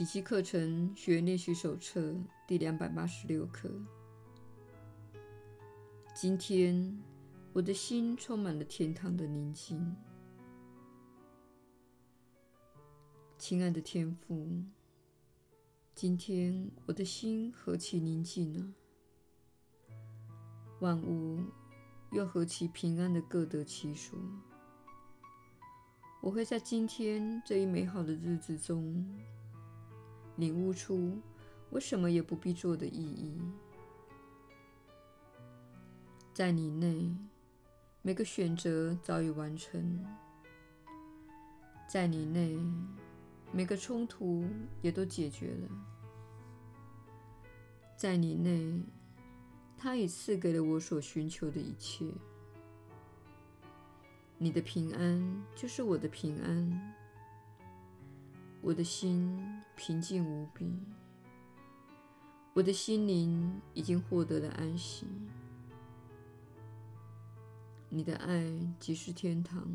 [0.00, 2.14] 奇迹课程学练习手册
[2.46, 3.70] 第两百八十六课。
[6.14, 6.98] 今天，
[7.52, 9.94] 我的心充满了天堂的宁静。
[13.36, 14.64] 亲爱的天父，
[15.94, 18.72] 今天我的心何其宁静啊！
[20.80, 21.44] 万物
[22.12, 24.18] 又何其平安的各得其所。
[26.22, 29.06] 我会在今天这一美好的日子中，
[30.40, 31.20] 领悟出
[31.68, 33.38] 我什么也不必做的意义。
[36.32, 37.14] 在你内，
[38.00, 39.80] 每个选择早已完成；
[41.86, 42.58] 在你内，
[43.52, 44.44] 每个冲突
[44.80, 45.68] 也都解决了；
[47.96, 48.82] 在你内，
[49.76, 52.10] 他已赐给了我所寻求的一切。
[54.38, 56.94] 你的平安就是我的平安，
[58.62, 60.70] 我的心平静无比，
[62.52, 65.06] 我的心灵已经获得了安息。
[67.88, 68.44] 你的爱
[68.78, 69.66] 即是天堂，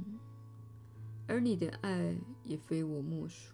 [1.28, 3.54] 而你的爱也非我莫属。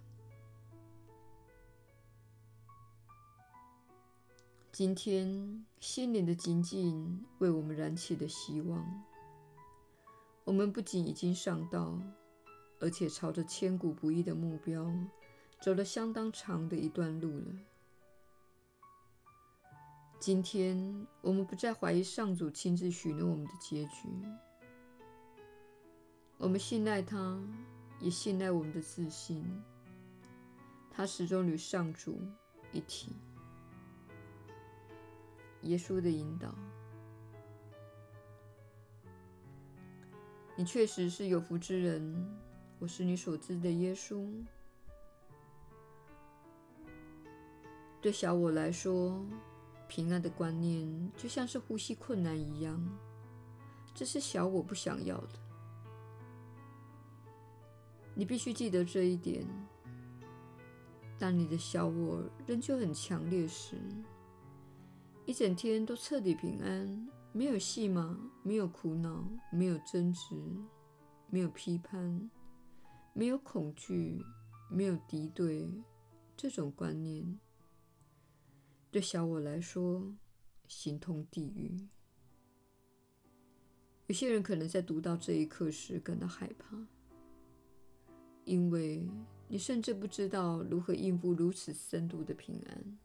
[4.72, 8.86] 今天心灵的静静为我们燃起了希望。
[10.44, 11.98] 我们不仅已经上道，
[12.80, 14.92] 而且朝着千古不易的目标
[15.62, 17.46] 走了相当长的一段路了。
[20.20, 24.10] 今天，我们不再怀疑上主亲自许诺我们的结局。
[26.38, 27.40] 我们信赖他，
[28.00, 29.46] 也信赖我们的自信。
[30.90, 32.20] 他始终与上主
[32.72, 33.16] 一体。
[35.62, 36.56] 耶稣的引导。
[40.56, 42.40] 你确实是有福之人，
[42.80, 44.28] 我是你所知的耶稣。
[48.02, 49.24] 对小我来说，
[49.88, 52.84] 平安的观念就像是呼吸困难一样，
[53.94, 55.40] 这是小我不想要的。
[58.16, 59.46] 你必须记得这一点。
[61.20, 63.78] 当你的小我仍旧很强烈时，
[65.28, 67.08] 一整天都彻底平安。
[67.34, 70.36] 没有戏码，没有苦恼，没有争执，
[71.30, 72.30] 没有批判，
[73.14, 74.22] 没有恐惧，
[74.70, 75.72] 没有敌对，
[76.36, 77.40] 这种观念
[78.92, 80.14] 对小我来说
[80.68, 81.88] 形同地狱。
[84.08, 86.78] 有些人可能在读到这一刻时感到害怕，
[88.44, 89.08] 因为
[89.48, 93.00] 你甚至不知道如何应付如此深度的平安。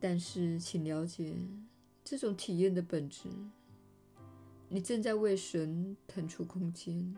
[0.00, 1.36] 但是，请了解
[2.02, 3.28] 这种体验的本质。
[4.68, 7.16] 你正在为神腾出空间。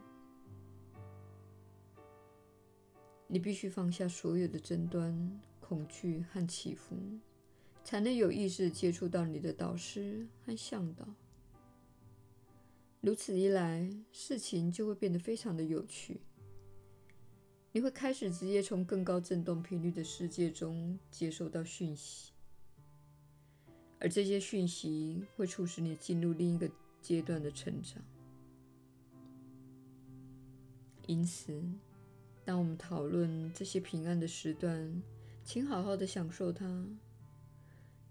[3.33, 6.97] 你必须放下所有的争端、恐惧和起伏，
[7.85, 11.07] 才能有意识接触到你的导师和向导。
[13.01, 16.21] 如此一来，事情就会变得非常的有趣。
[17.71, 22.33] 你会开始直接从更高振动频率的世界中接收到讯息。
[24.01, 26.69] 而这些讯息会促使你进入另一个
[27.01, 28.03] 阶段的成长。
[31.07, 31.63] 因此，
[32.45, 35.03] 当我们讨论这些平安的时段，
[35.45, 36.87] 请好好的享受它，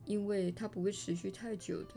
[0.05, 1.95] 因为它不会持续太久的。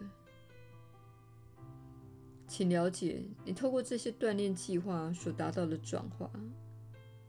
[2.48, 6.30] 请了解，你透过这些锻炼计划所达到的转化，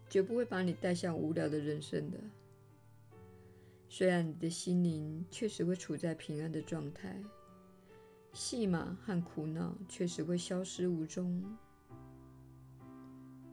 [0.09, 2.19] 绝不会把你带向无聊的人生的。
[3.87, 7.21] 虽然你的心灵确实会处在平安的状态，
[8.33, 11.41] 戏码和苦恼确实会消失无踪，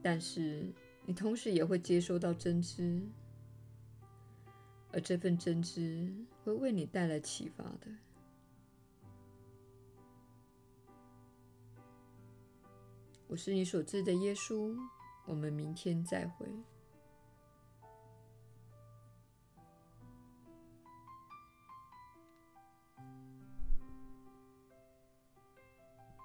[0.02, 0.72] 但是
[1.06, 3.02] 你同时也会接收到真知，
[4.92, 6.12] 而这份真知
[6.44, 7.88] 会为你带来启发的。
[13.26, 14.76] 我是你所知的耶稣，
[15.26, 16.46] 我们明天再会。